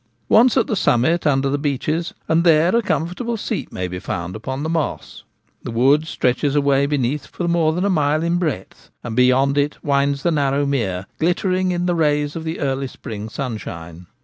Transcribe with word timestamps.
Once 0.29 0.57
at 0.57 0.65
the 0.65 0.75
summit 0.75 1.27
under 1.27 1.47
the 1.47 1.59
beeches, 1.59 2.11
and 2.27 2.43
there 2.43 2.75
a 2.75 2.81
comfortable 2.81 3.37
seat 3.37 3.71
may 3.71 3.87
be 3.87 3.99
found 3.99 4.35
upon 4.35 4.63
the 4.63 4.67
moss. 4.69 5.23
The 5.61 5.69
wood 5.69 6.07
stretches 6.07 6.55
away 6.55 6.87
beneath 6.87 7.27
for 7.27 7.47
more 7.47 7.71
than 7.73 7.85
a 7.85 7.89
mile 7.91 8.23
in 8.23 8.37
breadth, 8.37 8.89
and 9.03 9.15
beyond 9.15 9.59
it 9.59 9.77
winds 9.83 10.23
the 10.23 10.31
narrow 10.31 10.65
mere 10.65 11.05
glittering 11.19 11.71
in 11.71 11.85
the 11.85 11.93
rays 11.93 12.35
of 12.35 12.45
the 12.45 12.59
early 12.61 12.87
spring 12.87 13.29
sun 13.29 13.57
shine. 13.59 14.07